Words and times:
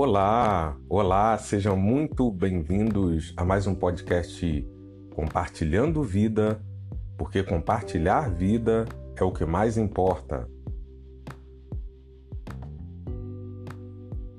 Olá, 0.00 0.78
olá, 0.88 1.36
sejam 1.38 1.76
muito 1.76 2.30
bem-vindos 2.30 3.34
a 3.36 3.44
mais 3.44 3.66
um 3.66 3.74
podcast 3.74 4.64
Compartilhando 5.12 6.04
Vida, 6.04 6.62
porque 7.16 7.42
compartilhar 7.42 8.30
vida 8.30 8.84
é 9.16 9.24
o 9.24 9.32
que 9.32 9.44
mais 9.44 9.76
importa. 9.76 10.48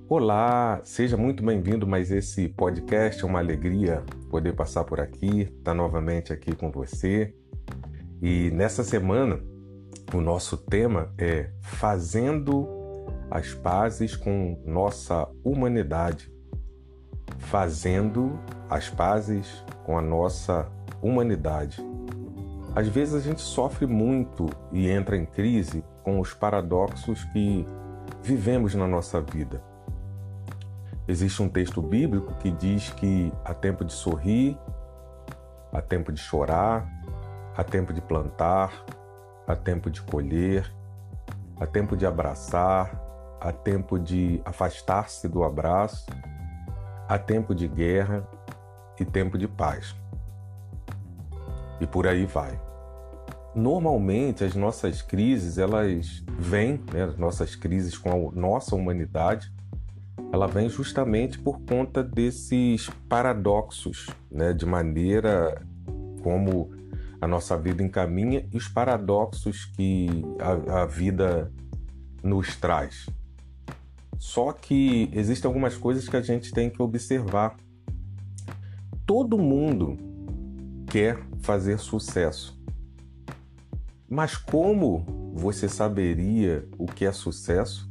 Olá, 0.08 0.80
seja 0.86 1.18
muito 1.18 1.44
bem-vindo, 1.44 1.86
mas 1.86 2.10
esse 2.10 2.48
podcast 2.48 3.22
é 3.22 3.28
uma 3.28 3.40
alegria 3.40 4.02
poder 4.30 4.56
passar 4.56 4.86
por 4.86 5.02
aqui, 5.02 5.42
estar 5.42 5.72
tá 5.72 5.74
novamente 5.74 6.32
aqui 6.32 6.56
com 6.56 6.72
você. 6.72 7.36
E 8.22 8.50
nessa 8.52 8.82
semana, 8.82 9.44
o 10.14 10.22
nosso 10.22 10.56
tema 10.56 11.14
é 11.18 11.52
Fazendo 11.62 12.79
as 13.30 13.54
pazes 13.54 14.16
com 14.16 14.62
nossa 14.66 15.28
humanidade, 15.44 16.32
fazendo 17.38 18.40
as 18.70 18.90
pazes 18.90 19.64
com 19.86 19.98
a 19.98 20.02
nossa 20.02 20.68
humanidade. 21.02 21.84
Às 22.76 22.88
vezes 22.88 23.16
a 23.16 23.20
gente 23.20 23.42
sofre 23.42 23.86
muito 23.86 24.48
e 24.72 24.90
entra 24.90 25.18
em 25.18 25.26
crise 25.26 25.84
com 26.04 26.20
os 26.20 26.34
paradoxos 26.34 27.24
que 27.26 27.66
vivemos 28.22 28.76
na 28.76 28.88
nossa 28.88 29.22
vida. 29.22 29.62
Existe 31.08 31.42
um 31.42 31.50
texto 31.50 31.82
bíblico 31.82 32.36
que 32.36 32.52
diz 32.52 32.92
que 32.92 33.34
há 33.44 33.54
tempo 33.54 33.84
de 33.84 33.92
sorrir, 33.92 34.58
há 35.74 35.82
tempo 35.82 36.12
de 36.12 36.20
chorar, 36.20 36.88
há 37.58 37.64
tempo 37.64 37.92
de 37.92 38.02
plantar, 38.02 38.86
há 39.48 39.56
tempo 39.56 39.90
de 39.90 40.02
colher, 40.04 40.72
há 41.60 41.66
tempo 41.66 41.98
de 41.98 42.06
abraçar, 42.06 43.09
há 43.40 43.52
tempo 43.52 43.98
de 43.98 44.42
afastar-se 44.44 45.28
do 45.28 45.44
abraço, 45.44 46.06
há 47.08 47.18
tempo 47.18 47.56
de 47.56 47.68
guerra 47.68 48.28
e 49.00 49.06
tempo 49.06 49.38
de 49.38 49.48
paz. 49.48 49.96
E 51.80 51.88
por 51.88 52.06
aí 52.06 52.26
vai. 52.26 52.60
Normalmente 53.56 54.44
as 54.44 54.54
nossas 54.56 55.02
crises, 55.02 55.58
elas 55.58 56.24
vêm, 56.38 56.84
né, 56.94 57.04
as 57.04 57.18
nossas 57.18 57.56
crises 57.56 57.98
com 57.98 58.30
a 58.30 58.32
nossa 58.40 58.76
humanidade, 58.76 59.52
ela 60.32 60.48
vem 60.48 60.70
justamente 60.70 61.40
por 61.40 61.60
conta 61.62 62.04
desses 62.04 62.90
paradoxos, 63.08 64.08
né, 64.30 64.54
de 64.54 64.66
maneira 64.66 65.60
como 66.22 66.72
a 67.20 67.28
nossa 67.28 67.58
vida 67.58 67.82
encaminha 67.82 68.48
e 68.52 68.58
os 68.58 68.68
paradoxos 68.68 69.66
que 69.66 70.08
a, 70.40 70.82
a 70.82 70.86
vida 70.86 71.52
nos 72.24 72.56
traz. 72.56 73.08
Só 74.20 74.52
que 74.52 75.10
existem 75.14 75.48
algumas 75.48 75.78
coisas 75.78 76.10
que 76.10 76.18
a 76.18 76.22
gente 76.22 76.52
tem 76.52 76.70
que 76.70 76.82
observar. 76.82 77.56
Todo 79.06 79.38
mundo 79.38 79.98
quer 80.86 81.18
fazer 81.40 81.80
sucesso. 81.80 82.60
Mas 84.10 84.36
como 84.36 85.32
você 85.34 85.70
saberia 85.70 86.68
o 86.78 86.86
que 86.86 87.06
é 87.06 87.12
sucesso 87.14 87.90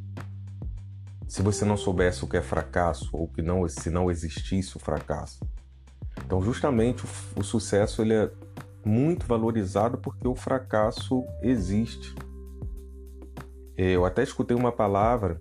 se 1.27 1.43
você 1.43 1.65
não 1.65 1.77
soubesse 1.77 2.25
o 2.25 2.29
que 2.29 2.37
é 2.37 2.43
fracasso 2.43 3.09
ou 3.13 3.27
que 3.27 3.41
não 3.41 3.67
se 3.67 3.89
não 3.89 4.11
existisse 4.11 4.77
o 4.77 4.81
fracasso? 4.81 5.41
Então, 6.25 6.43
justamente 6.43 7.07
o, 7.07 7.09
o 7.41 7.43
sucesso 7.43 8.03
ele 8.03 8.13
é 8.13 8.31
muito 8.85 9.27
valorizado 9.27 9.97
porque 9.97 10.29
o 10.29 10.35
fracasso 10.35 11.25
existe. 11.41 12.15
Eu 13.77 14.05
até 14.05 14.23
escutei 14.23 14.57
uma 14.57 14.73
palavra 14.73 15.41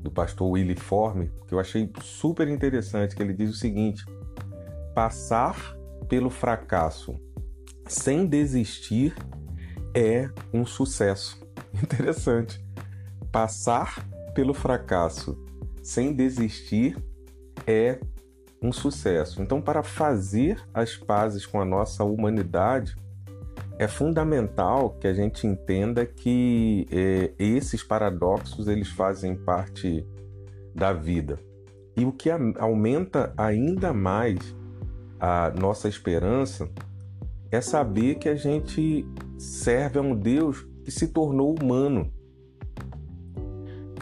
do 0.00 0.10
pastor 0.10 0.48
Willie 0.50 0.76
Forme, 0.76 1.30
que 1.46 1.54
eu 1.54 1.60
achei 1.60 1.90
super 2.00 2.48
interessante, 2.48 3.14
que 3.14 3.22
ele 3.22 3.34
diz 3.34 3.50
o 3.50 3.54
seguinte: 3.54 4.04
passar 4.94 5.76
pelo 6.08 6.30
fracasso 6.30 7.18
sem 7.86 8.26
desistir 8.26 9.14
é 9.94 10.30
um 10.52 10.64
sucesso. 10.64 11.40
Interessante. 11.82 12.64
Passar 13.32 14.06
pelo 14.34 14.54
fracasso 14.54 15.38
sem 15.82 16.12
desistir 16.12 16.96
é 17.66 17.98
um 18.62 18.72
sucesso. 18.72 19.42
Então, 19.42 19.60
para 19.60 19.82
fazer 19.82 20.62
as 20.72 20.96
pazes 20.96 21.46
com 21.46 21.60
a 21.60 21.64
nossa 21.64 22.04
humanidade, 22.04 22.96
é 23.78 23.86
fundamental 23.86 24.90
que 25.00 25.06
a 25.06 25.14
gente 25.14 25.46
entenda 25.46 26.04
que 26.04 26.86
é, 26.90 27.32
esses 27.38 27.82
paradoxos 27.82 28.66
eles 28.66 28.88
fazem 28.88 29.36
parte 29.36 30.04
da 30.74 30.92
vida. 30.92 31.38
E 31.96 32.04
o 32.04 32.12
que 32.12 32.28
aumenta 32.58 33.32
ainda 33.36 33.92
mais 33.92 34.38
a 35.20 35.50
nossa 35.50 35.88
esperança 35.88 36.68
é 37.52 37.60
saber 37.60 38.16
que 38.16 38.28
a 38.28 38.34
gente 38.34 39.06
serve 39.38 39.98
a 39.98 40.02
um 40.02 40.14
Deus 40.14 40.66
que 40.84 40.90
se 40.90 41.08
tornou 41.08 41.54
humano. 41.54 42.12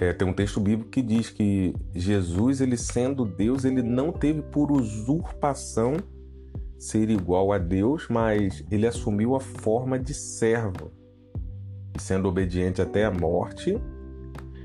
É, 0.01 0.13
tem 0.13 0.27
um 0.27 0.33
texto 0.33 0.59
bíblico 0.59 0.91
que 0.91 1.03
diz 1.03 1.29
que 1.29 1.75
Jesus, 1.95 2.61
ele 2.63 2.77
sendo 2.79 3.25
Deus, 3.25 3.65
ele 3.65 3.83
não 3.83 4.11
teve 4.11 4.43
por 4.43 4.73
usurpação 4.73 5.97
ser 6.79 7.11
igual 7.11 7.53
a 7.53 7.59
Deus, 7.59 8.07
mas 8.09 8.65
ele 8.71 8.87
assumiu 8.87 9.35
a 9.35 9.41
forma 9.41 9.99
de 9.99 10.15
servo, 10.15 10.91
sendo 11.99 12.29
obediente 12.29 12.83
até 12.83 13.05
a 13.05 13.11
morte 13.11 13.81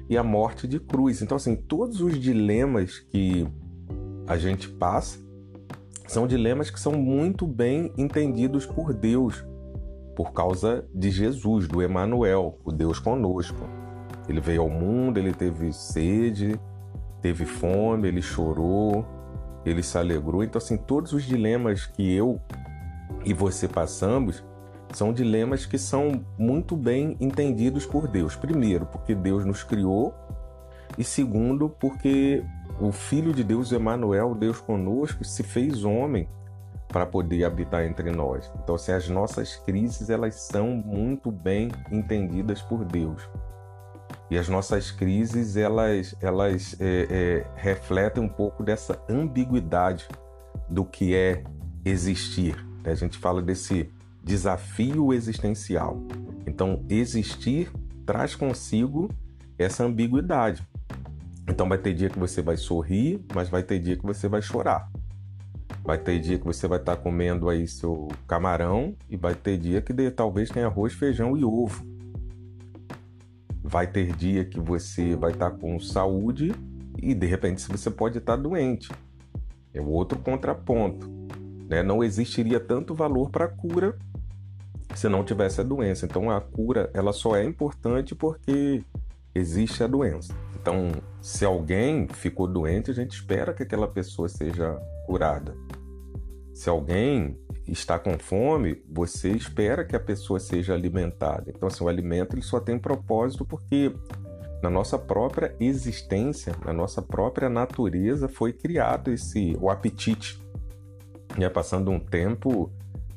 e 0.10 0.18
a 0.18 0.24
morte 0.24 0.68
de 0.68 0.80
cruz. 0.80 1.22
Então, 1.22 1.38
assim, 1.38 1.56
todos 1.56 2.02
os 2.02 2.20
dilemas 2.20 3.00
que 3.00 3.48
a 4.28 4.38
gente 4.38 4.70
passa 4.70 5.20
são 6.08 6.28
dilemas 6.28 6.70
que 6.70 6.80
são 6.80 6.92
muito 6.92 7.48
bem 7.48 7.94
entendidos 7.98 8.66
por 8.66 8.94
Deus, 8.94 9.46
por 10.16 10.34
causa 10.34 10.86
de 10.94 11.10
Jesus, 11.10 11.68
do 11.68 11.82
Emanuel, 11.82 12.60
o 12.66 12.72
Deus 12.72 13.00
conosco. 13.00 13.70
Ele 14.28 14.42
veio 14.42 14.64
ao 14.64 14.70
mundo, 14.70 15.18
ele 15.18 15.34
teve 15.34 15.72
sede, 15.72 16.60
teve 17.22 17.46
fome, 17.46 18.10
ele 18.10 18.22
chorou, 18.22 19.06
ele 19.66 19.84
se 19.84 19.98
alegrou. 19.98 20.44
Então, 20.44 20.60
assim, 20.60 20.78
todos 20.78 21.14
os 21.14 21.24
dilemas 21.24 21.86
que 21.86 22.14
eu 22.14 22.40
e 23.24 23.34
você 23.34 23.68
passamos 23.68 24.44
são 24.94 25.14
dilemas 25.14 25.66
que 25.66 25.78
são 25.78 26.26
muito 26.38 26.76
bem 26.76 27.16
entendidos 27.20 27.86
por 27.86 28.08
Deus. 28.08 28.36
Primeiro, 28.36 28.86
porque 28.86 29.16
Deus 29.16 29.46
nos 29.46 29.64
criou, 29.64 30.14
e 30.98 31.04
segundo, 31.04 31.70
porque 31.70 32.44
o 32.80 32.92
Filho 32.92 33.34
de 33.34 33.44
Deus, 33.44 33.72
Emmanuel, 33.72 34.36
Deus 34.36 34.60
conosco, 34.60 35.24
se 35.24 35.44
fez 35.44 35.86
homem 35.86 36.28
para 36.88 37.06
poder 37.06 37.46
habitar 37.46 37.86
entre 37.86 38.12
nós. 38.12 38.52
Então, 38.62 38.76
assim, 38.76 38.92
as 38.92 39.08
nossas 39.08 39.56
crises 39.56 40.10
elas 40.10 40.36
são 40.36 40.68
muito 40.68 41.32
bem 41.32 41.70
entendidas 41.90 42.62
por 42.62 42.84
Deus. 42.84 43.30
E 44.31 44.38
as 44.38 44.47
nossas 44.47 44.92
crises, 44.92 45.58
elas, 45.58 46.16
elas 46.22 46.78
é, 46.80 47.08
é, 47.09 47.46
refletem 47.53 48.24
um 48.24 48.30
pouco 48.30 48.64
dessa 48.64 48.97
ambiguidade 49.09 50.08
do 50.69 50.86
que 50.86 51.14
é 51.14 51.44
existir. 51.84 52.56
A 52.86 52.96
gente 52.96 53.18
fala 53.18 53.41
desse 53.41 53.91
desafio 54.24 55.12
existencial. 55.12 56.02
Então, 56.47 56.81
existir 56.88 57.70
traz 58.06 58.34
consigo 58.34 59.09
essa 59.59 59.84
ambiguidade. 59.84 60.66
Então, 61.46 61.68
vai 61.68 61.78
ter 61.78 61.94
dia 61.94 62.09
que 62.09 62.18
você 62.18 62.41
vai 62.41 62.56
sorrir, 62.56 63.20
mas 63.36 63.50
vai 63.50 63.64
ter 63.64 63.80
dia 63.80 63.97
que 63.97 64.06
você 64.06 64.30
vai 64.30 64.41
chorar. 64.41 64.90
Vai 65.84 65.97
ter 65.97 66.22
dia 66.22 66.40
que 66.40 66.46
você 66.46 66.70
vai 66.70 66.80
estar 66.80 66.96
comendo 66.96 67.50
aí 67.50 67.68
seu 67.68 68.08
camarão 68.30 68.96
e 69.09 69.18
vai 69.18 69.36
ter 69.36 69.58
dia 69.58 69.81
que 69.81 69.94
talvez 70.09 70.50
tenha 70.50 70.68
arroz, 70.68 70.94
feijão 70.94 71.36
e 71.36 71.44
ovo. 71.44 71.91
Vai 73.72 73.88
ter 73.88 74.14
dia 74.16 74.44
que 74.44 74.59
você 74.59 75.16
vai 75.16 75.32
estar 75.32 75.52
com 75.52 75.79
saúde 75.79 76.52
e 77.02 77.14
de 77.14 77.26
repente 77.26 77.66
você 77.68 77.90
pode 77.90 78.18
estar 78.18 78.35
doente. 78.35 78.91
É 79.73 79.79
o 79.79 79.88
outro 79.88 80.20
contraponto. 80.20 81.09
Né? 81.70 81.82
Não 81.82 82.03
existiria 82.03 82.59
tanto 82.59 82.94
valor 82.94 83.29
para 83.29 83.46
a 83.46 83.47
cura 83.47 83.97
se 84.94 85.08
não 85.08 85.23
tivesse 85.23 85.62
a 85.62 85.64
doença. 85.64 86.06
Então 86.06 86.29
a 86.29 86.41
cura 86.41 86.91
ela 86.94 87.14
só 87.14 87.35
é 87.38 87.46
importante 87.46 88.14
porque 88.14 88.84
existe 89.34 89.84
a 89.84 89.88
doença. 89.88 90.35
Então, 90.62 90.91
se 91.22 91.44
alguém 91.44 92.08
ficou 92.08 92.46
doente, 92.46 92.91
a 92.91 92.94
gente 92.94 93.14
espera 93.14 93.53
que 93.53 93.64
aquela 93.64 93.88
pessoa 93.88 94.29
seja 94.29 94.78
curada. 95.08 95.56
Se 96.53 96.70
alguém 96.70 97.38
está 97.68 97.98
com 97.98 98.18
fome, 98.18 98.84
você 98.90 99.30
espera 99.32 99.86
que 99.86 99.96
a 99.96 100.00
pessoa 100.00 100.40
seja 100.40 100.74
alimentada. 100.74 101.52
Então, 101.56 101.68
assim, 101.68 101.84
o 101.84 101.88
alimento 101.88 102.36
ele 102.36 102.42
só 102.42 102.59
tem 102.59 102.78
propósito 102.78 103.46
porque 103.46 103.94
na 104.62 104.70
nossa 104.70 104.98
própria 104.98 105.56
existência, 105.59 106.53
na 106.64 106.74
nossa 106.74 107.02
própria 107.02 107.50
natureza 107.50 108.28
foi 108.28 108.53
criado 108.53 109.12
esse 109.12 109.58
o 109.59 109.70
apetite. 109.70 110.42
E 111.38 111.50
passando 111.50 111.90
um 111.90 112.00
tempo, 112.00 112.70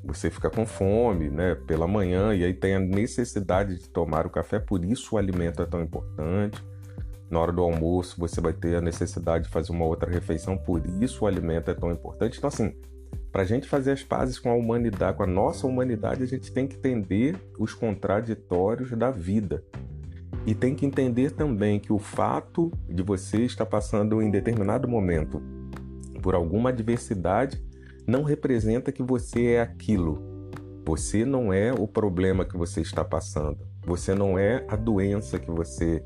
você 0.02 0.30
fica 0.30 0.48
com 0.48 0.64
fome, 0.64 1.28
né, 1.28 1.54
pela 1.54 1.86
manhã 1.86 2.34
e 2.34 2.44
aí 2.44 2.54
tem 2.54 2.74
a 2.76 2.80
necessidade 2.80 3.78
de 3.78 3.88
tomar 3.88 4.26
o 4.26 4.30
café, 4.30 4.58
por 4.58 4.84
isso 4.84 5.14
o 5.14 5.18
alimento 5.18 5.60
é 5.62 5.66
tão 5.66 5.82
importante. 5.82 6.62
Na 7.28 7.40
hora 7.40 7.52
do 7.52 7.62
almoço, 7.62 8.14
você 8.18 8.40
vai 8.40 8.52
ter 8.52 8.76
a 8.76 8.80
necessidade 8.80 9.44
de 9.44 9.50
fazer 9.50 9.72
uma 9.72 9.84
outra 9.84 10.10
refeição, 10.10 10.56
por 10.56 10.86
isso 11.02 11.24
o 11.24 11.26
alimento 11.26 11.70
é 11.70 11.74
tão 11.74 11.90
importante. 11.90 12.38
Então, 12.38 12.48
assim, 12.48 12.74
para 13.34 13.42
a 13.42 13.44
gente 13.44 13.66
fazer 13.66 13.90
as 13.90 14.04
pazes 14.04 14.38
com 14.38 14.48
a 14.48 14.54
humanidade, 14.54 15.16
com 15.16 15.24
a 15.24 15.26
nossa 15.26 15.66
humanidade, 15.66 16.22
a 16.22 16.26
gente 16.26 16.52
tem 16.52 16.68
que 16.68 16.76
entender 16.76 17.36
os 17.58 17.74
contraditórios 17.74 18.92
da 18.92 19.10
vida. 19.10 19.64
E 20.46 20.54
tem 20.54 20.72
que 20.72 20.86
entender 20.86 21.32
também 21.32 21.80
que 21.80 21.92
o 21.92 21.98
fato 21.98 22.70
de 22.88 23.02
você 23.02 23.38
estar 23.38 23.66
passando 23.66 24.22
em 24.22 24.30
determinado 24.30 24.86
momento 24.86 25.42
por 26.22 26.36
alguma 26.36 26.68
adversidade 26.68 27.60
não 28.06 28.22
representa 28.22 28.92
que 28.92 29.02
você 29.02 29.46
é 29.46 29.62
aquilo. 29.62 30.22
Você 30.86 31.24
não 31.24 31.52
é 31.52 31.72
o 31.72 31.88
problema 31.88 32.44
que 32.44 32.56
você 32.56 32.82
está 32.82 33.04
passando. 33.04 33.66
Você 33.84 34.14
não 34.14 34.38
é 34.38 34.64
a 34.68 34.76
doença 34.76 35.40
que 35.40 35.50
você 35.50 36.04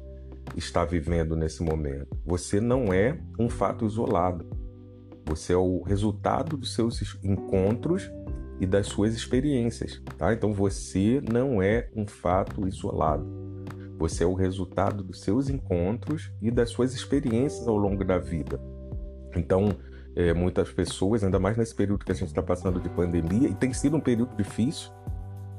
está 0.56 0.82
vivendo 0.82 1.36
nesse 1.36 1.62
momento. 1.62 2.08
Você 2.24 2.58
não 2.58 2.90
é 2.90 3.20
um 3.38 3.50
fato 3.50 3.84
isolado. 3.84 4.46
Você 5.28 5.52
é 5.52 5.56
o 5.56 5.82
resultado 5.82 6.56
dos 6.56 6.74
seus 6.74 7.02
encontros 7.22 8.10
e 8.58 8.66
das 8.66 8.86
suas 8.86 9.14
experiências, 9.14 10.02
tá? 10.16 10.32
Então 10.32 10.52
você 10.52 11.22
não 11.30 11.62
é 11.62 11.88
um 11.94 12.06
fato 12.06 12.66
isolado. 12.66 13.26
Você 13.98 14.24
é 14.24 14.26
o 14.26 14.34
resultado 14.34 15.02
dos 15.02 15.20
seus 15.20 15.50
encontros 15.50 16.32
e 16.40 16.50
das 16.50 16.70
suas 16.70 16.94
experiências 16.94 17.68
ao 17.68 17.76
longo 17.76 18.04
da 18.04 18.18
vida. 18.18 18.60
Então, 19.36 19.68
é, 20.16 20.32
muitas 20.32 20.72
pessoas, 20.72 21.22
ainda 21.22 21.38
mais 21.38 21.56
nesse 21.56 21.74
período 21.74 22.04
que 22.04 22.12
a 22.12 22.14
gente 22.14 22.28
está 22.28 22.42
passando 22.42 22.80
de 22.80 22.88
pandemia, 22.88 23.48
e 23.48 23.54
tem 23.54 23.72
sido 23.72 23.96
um 23.96 24.00
período 24.00 24.36
difícil, 24.36 24.90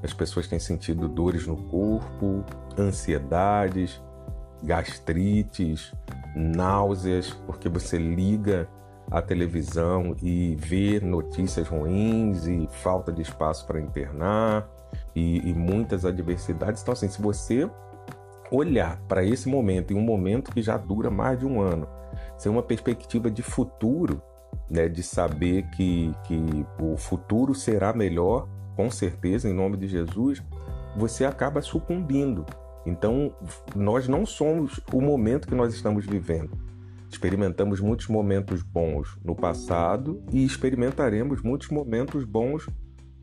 as 0.02 0.14
pessoas 0.14 0.48
têm 0.48 0.60
sentido 0.60 1.08
dores 1.08 1.46
no 1.46 1.58
corpo, 1.70 2.44
ansiedades, 2.78 4.02
gastrites, 4.64 5.94
náuseas, 6.36 7.32
porque 7.46 7.68
você 7.68 7.98
liga 7.98 8.68
a 9.12 9.22
televisão 9.22 10.16
e 10.22 10.56
vê 10.56 11.00
notícias 11.00 11.68
ruins 11.68 12.46
e 12.46 12.68
falta 12.72 13.12
de 13.12 13.22
espaço 13.22 13.66
para 13.66 13.80
internar 13.80 14.70
e, 15.16 15.50
e, 15.50 15.54
muitas 15.54 16.06
adversidades. 16.06 16.82
Então, 16.82 16.92
assim, 16.92 17.08
se 17.08 17.22
você 17.22 17.70
olhar 18.52 19.00
para 19.08 19.24
esse 19.24 19.48
momento, 19.48 19.94
em 19.94 19.96
um 19.96 20.02
momento 20.02 20.52
que 20.52 20.62
já 20.62 20.78
dura 20.78 21.10
mais 21.10 21.40
de 21.40 21.46
um 21.46 21.62
ano, 21.62 21.88
ser 22.38 22.50
uma 22.50 22.64
perspectiva 22.64 23.30
de 23.30 23.42
futuro, 23.42 24.22
né, 24.70 24.88
de 24.88 25.04
saber 25.04 25.64
que, 25.72 26.14
que 26.24 26.66
o 26.80 26.98
futuro 26.98 27.54
será 27.54 27.94
melhor, 27.94 28.48
com 28.76 28.90
certeza, 28.90 29.50
em 29.50 29.54
nome 29.54 29.78
de 29.78 29.88
Jesus, 29.88 30.42
você 30.96 31.26
acaba 31.26 31.62
sucumbindo. 31.62 32.46
Então, 32.86 33.34
nós 33.76 34.08
não 34.08 34.26
somos 34.26 34.80
o 34.94 35.02
momento 35.02 35.48
que 35.48 35.56
nós 35.56 35.74
estamos 35.74 36.06
vivendo. 36.06 36.69
Experimentamos 37.10 37.80
muitos 37.80 38.08
momentos 38.08 38.62
bons 38.62 39.18
no 39.24 39.36
passado 39.36 40.22
e 40.32 40.44
experimentaremos 40.44 41.42
muitos 41.42 41.70
momentos 41.70 42.24
bons 42.24 42.68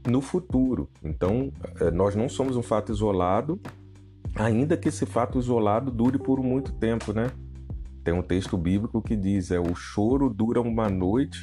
no 0.06 0.20
futuro. 0.20 0.88
Então, 1.02 1.52
eh, 1.80 1.90
nós 1.90 2.14
não 2.14 2.28
somos 2.28 2.56
um 2.56 2.62
fato 2.62 2.92
isolado, 2.92 3.60
ainda 4.34 4.76
que 4.76 4.88
esse 4.88 5.06
fato 5.06 5.38
isolado 5.38 5.90
dure 5.90 6.18
por 6.18 6.42
muito 6.42 6.72
tempo, 6.72 7.12
né? 7.12 7.30
Tem 8.02 8.14
um 8.14 8.22
texto 8.22 8.56
bíblico 8.56 9.02
que 9.02 9.16
diz: 9.16 9.50
é 9.50 9.58
o 9.58 9.74
choro 9.74 10.28
dura 10.28 10.60
uma 10.60 10.88
noite, 10.88 11.42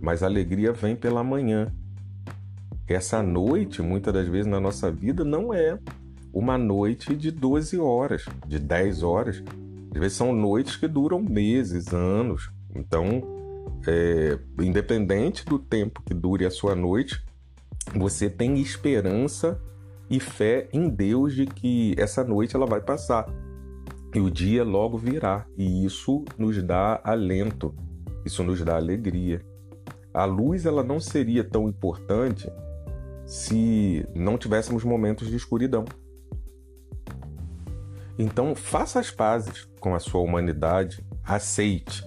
mas 0.00 0.22
a 0.22 0.26
alegria 0.26 0.72
vem 0.72 0.96
pela 0.96 1.24
manhã. 1.24 1.72
Essa 2.86 3.22
noite, 3.22 3.82
muitas 3.82 4.12
das 4.14 4.26
vezes 4.28 4.46
na 4.46 4.60
nossa 4.60 4.90
vida, 4.90 5.24
não 5.24 5.52
é 5.52 5.78
uma 6.32 6.56
noite 6.56 7.14
de 7.14 7.30
12 7.30 7.78
horas, 7.78 8.24
de 8.46 8.58
10 8.58 9.02
horas. 9.02 9.42
Às 9.98 10.00
vezes 10.00 10.16
são 10.16 10.32
noites 10.32 10.76
que 10.76 10.86
duram 10.86 11.20
meses, 11.20 11.92
anos. 11.92 12.52
Então, 12.72 13.20
é, 13.84 14.38
independente 14.62 15.44
do 15.44 15.58
tempo 15.58 16.04
que 16.06 16.14
dure 16.14 16.46
a 16.46 16.50
sua 16.52 16.76
noite, 16.76 17.20
você 17.96 18.30
tem 18.30 18.60
esperança 18.60 19.60
e 20.08 20.20
fé 20.20 20.68
em 20.72 20.88
Deus 20.88 21.34
de 21.34 21.46
que 21.46 21.96
essa 21.98 22.22
noite 22.22 22.54
ela 22.54 22.64
vai 22.64 22.80
passar 22.80 23.26
e 24.14 24.20
o 24.20 24.30
dia 24.30 24.62
logo 24.62 24.96
virá, 24.96 25.44
e 25.56 25.84
isso 25.84 26.24
nos 26.38 26.62
dá 26.62 27.00
alento, 27.02 27.74
isso 28.24 28.44
nos 28.44 28.64
dá 28.64 28.76
alegria. 28.76 29.44
A 30.14 30.24
luz 30.24 30.64
ela 30.64 30.84
não 30.84 31.00
seria 31.00 31.42
tão 31.42 31.68
importante 31.68 32.48
se 33.26 34.06
não 34.14 34.38
tivéssemos 34.38 34.84
momentos 34.84 35.28
de 35.28 35.34
escuridão. 35.34 35.84
Então, 38.18 38.54
faça 38.54 38.98
as 38.98 39.10
pazes 39.10 39.68
com 39.78 39.94
a 39.94 40.00
sua 40.00 40.20
humanidade, 40.20 41.04
aceite 41.24 42.02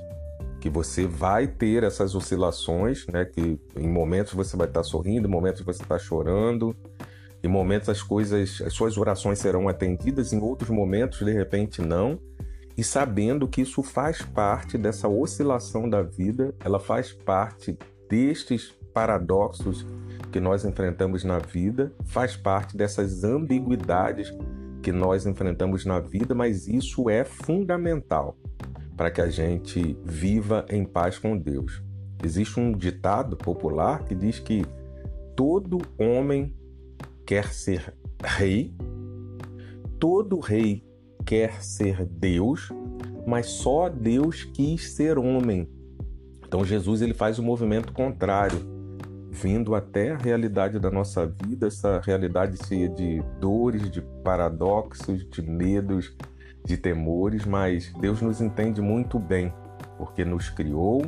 que 0.62 0.70
você 0.70 1.08
vai 1.08 1.48
ter 1.48 1.84
essas 1.84 2.14
oscilações, 2.14 3.08
né? 3.08 3.26
Que 3.26 3.60
em 3.76 3.90
momentos 3.90 4.34
você 4.34 4.56
vai 4.56 4.68
estar 4.68 4.84
sorrindo, 4.84 5.28
em 5.28 5.32
momentos 5.32 5.62
você 5.62 5.82
está 5.82 5.98
chorando, 5.98 6.76
em 7.44 7.48
momentos 7.48 7.90
as 7.90 8.04
coisas, 8.04 8.62
as 8.62 8.72
suas 8.72 8.96
orações 8.96 9.40
serão 9.40 9.68
atendidas, 9.68 10.32
em 10.32 10.40
outros 10.40 10.70
momentos 10.70 11.26
de 11.26 11.34
repente 11.34 11.82
não. 11.82 12.20
E 12.78 12.84
sabendo 12.84 13.48
que 13.48 13.62
isso 13.62 13.82
faz 13.82 14.22
parte 14.22 14.78
dessa 14.78 15.08
oscilação 15.08 15.90
da 15.90 16.04
vida, 16.04 16.54
ela 16.64 16.80
faz 16.80 17.12
parte 17.12 17.78
destes 18.08 18.72
paradoxos 18.94 19.86
que 20.32 20.40
nós 20.40 20.64
enfrentamos 20.64 21.24
na 21.24 21.40
vida, 21.40 21.92
faz 22.06 22.36
parte 22.36 22.78
dessas 22.78 23.24
ambiguidades 23.24 24.32
que 24.82 24.92
nós 24.92 25.26
enfrentamos 25.26 25.86
na 25.86 26.00
vida, 26.00 26.34
mas 26.34 26.68
isso 26.68 27.10
é 27.10 27.24
fundamental 27.24 28.38
para 28.98 29.10
que 29.10 29.22
a 29.22 29.30
gente 29.30 29.98
viva 30.04 30.66
em 30.70 30.84
paz 30.84 31.18
com 31.18 31.38
Deus. 31.38 31.82
Existe 32.24 32.60
um 32.60 32.72
ditado 32.72 33.36
popular 33.36 34.04
que 34.04 34.14
diz 34.14 34.40
que 34.40 34.64
todo 35.36 35.80
homem 35.98 36.54
quer 37.26 37.54
ser 37.54 37.96
rei, 38.24 38.76
todo 40.00 40.40
rei 40.40 40.84
quer 41.26 41.64
ser 41.64 42.06
Deus, 42.06 42.70
mas 43.26 43.48
só 43.48 43.90
Deus 43.90 44.44
quis 44.44 44.92
ser 44.92 45.18
homem. 45.18 45.68
Então 46.46 46.66
Jesus 46.66 47.02
ele 47.02 47.14
faz 47.14 47.40
o 47.40 47.44
movimento 47.44 47.94
contrário, 47.94 48.60
vindo 49.32 49.74
até 49.74 50.12
a 50.12 50.18
realidade 50.18 50.78
da 50.78 50.92
nossa 50.92 51.26
vida, 51.26 51.68
essa 51.68 52.02
realidade 52.04 52.58
cheia 52.68 52.90
de 52.90 53.24
dores, 53.40 53.90
de 53.90 54.02
paradoxos, 54.24 55.28
de 55.30 55.42
medos, 55.42 56.14
de 56.66 56.76
temores, 56.76 57.46
mas 57.46 57.94
Deus 58.00 58.22
nos 58.22 58.42
entende 58.42 58.82
muito 58.82 59.18
bem, 59.18 59.54
porque 59.98 60.26
nos 60.26 60.50
criou 60.50 61.02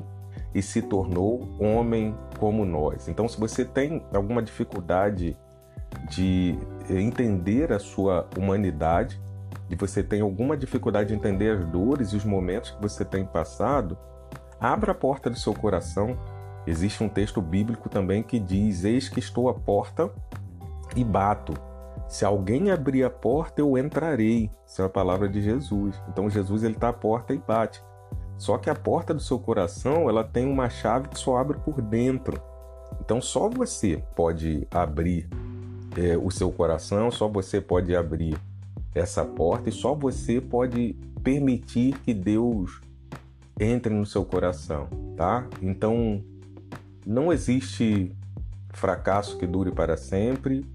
e 0.55 0.61
se 0.61 0.81
tornou 0.81 1.49
homem 1.59 2.15
como 2.39 2.65
nós. 2.65 3.09
Então, 3.09 3.27
se 3.27 3.37
você 3.37 3.65
tem 3.65 4.01
alguma 4.13 4.41
dificuldade 4.41 5.37
de 6.09 6.57
entender 6.89 7.73
a 7.73 7.79
sua 7.79 8.27
humanidade, 8.37 9.21
de 9.67 9.75
você 9.75 10.01
tem 10.01 10.21
alguma 10.21 10.55
dificuldade 10.55 11.09
de 11.09 11.15
entender 11.15 11.57
as 11.57 11.65
dores 11.65 12.13
e 12.13 12.15
os 12.15 12.23
momentos 12.23 12.71
que 12.71 12.81
você 12.81 13.03
tem 13.03 13.25
passado, 13.25 13.97
abra 14.59 14.93
a 14.93 14.95
porta 14.95 15.29
do 15.29 15.37
seu 15.37 15.53
coração. 15.53 16.17
Existe 16.65 17.03
um 17.03 17.09
texto 17.09 17.41
bíblico 17.41 17.89
também 17.89 18.23
que 18.23 18.39
diz: 18.39 18.83
Eis 18.83 19.09
que 19.09 19.19
estou 19.19 19.49
à 19.49 19.53
porta 19.53 20.09
e 20.95 21.03
bato. 21.03 21.53
Se 22.07 22.23
alguém 22.25 22.71
abrir 22.71 23.03
a 23.03 23.09
porta, 23.09 23.61
eu 23.61 23.77
entrarei. 23.77 24.51
Isso 24.65 24.81
é 24.81 24.85
a 24.85 24.89
palavra 24.89 25.27
de 25.27 25.41
Jesus. 25.41 25.99
Então 26.09 26.29
Jesus 26.29 26.63
ele 26.63 26.75
está 26.75 26.89
à 26.89 26.93
porta 26.93 27.33
e 27.33 27.37
bate. 27.37 27.83
Só 28.37 28.57
que 28.57 28.69
a 28.69 28.75
porta 28.75 29.13
do 29.13 29.21
seu 29.21 29.39
coração 29.39 30.09
ela 30.09 30.23
tem 30.23 30.45
uma 30.45 30.69
chave 30.69 31.07
que 31.07 31.17
só 31.17 31.37
abre 31.37 31.57
por 31.59 31.81
dentro. 31.81 32.41
Então 32.99 33.21
só 33.21 33.49
você 33.49 34.03
pode 34.15 34.67
abrir 34.71 35.27
é, 35.97 36.17
o 36.17 36.29
seu 36.29 36.51
coração, 36.51 37.11
só 37.11 37.27
você 37.27 37.59
pode 37.61 37.95
abrir 37.95 38.37
essa 38.93 39.25
porta 39.25 39.69
e 39.69 39.71
só 39.71 39.93
você 39.93 40.39
pode 40.39 40.95
permitir 41.23 41.97
que 41.99 42.13
Deus 42.13 42.81
entre 43.59 43.93
no 43.93 44.05
seu 44.05 44.25
coração, 44.25 44.87
tá? 45.15 45.47
Então 45.61 46.23
não 47.05 47.31
existe 47.31 48.15
fracasso 48.73 49.37
que 49.37 49.45
dure 49.45 49.71
para 49.71 49.95
sempre, 49.97 50.65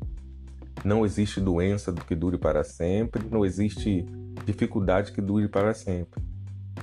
não 0.85 1.05
existe 1.05 1.41
doença 1.41 1.93
que 1.93 2.15
dure 2.15 2.39
para 2.39 2.63
sempre, 2.63 3.27
não 3.31 3.45
existe 3.45 4.07
dificuldade 4.45 5.13
que 5.13 5.21
dure 5.21 5.49
para 5.49 5.75
sempre. 5.75 6.23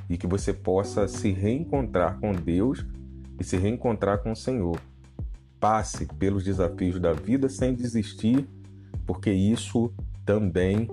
E 0.10 0.18
que 0.18 0.28
você 0.28 0.54
possa 0.54 1.08
se 1.08 1.32
reencontrar 1.32 2.20
com 2.20 2.34
Deus 2.34 2.86
e 3.40 3.44
se 3.44 3.58
reencontrar 3.58 4.20
com 4.20 4.32
o 4.32 4.36
Senhor 4.36 4.80
passe 5.60 6.06
pelos 6.06 6.44
desafios 6.44 7.00
da 7.00 7.14
vida 7.14 7.50
sem 7.50 7.74
desistir, 7.74 8.48
porque 9.06 9.32
isso 9.32 9.92
também 10.26 10.88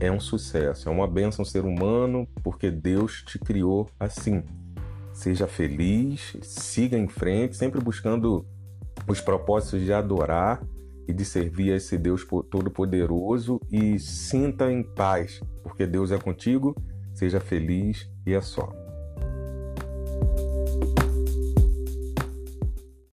é 0.00 0.10
um 0.10 0.20
sucesso, 0.20 0.88
é 0.88 0.92
uma 0.92 1.06
bênção 1.06 1.44
ser 1.44 1.64
humano, 1.64 2.26
porque 2.42 2.70
Deus 2.70 3.22
te 3.22 3.38
criou 3.38 3.88
assim. 3.98 4.42
Seja 5.18 5.48
feliz, 5.48 6.36
siga 6.42 6.96
em 6.96 7.08
frente, 7.08 7.56
sempre 7.56 7.80
buscando 7.80 8.46
os 9.08 9.20
propósitos 9.20 9.80
de 9.80 9.92
adorar 9.92 10.64
e 11.08 11.12
de 11.12 11.24
servir 11.24 11.72
a 11.72 11.76
esse 11.76 11.98
Deus 11.98 12.24
Todo-Poderoso 12.48 13.60
e 13.68 13.98
sinta 13.98 14.70
em 14.70 14.80
paz, 14.80 15.40
porque 15.64 15.88
Deus 15.88 16.12
é 16.12 16.18
contigo. 16.18 16.72
Seja 17.14 17.40
feliz 17.40 18.08
e 18.24 18.32
é 18.32 18.40
só. 18.40 18.72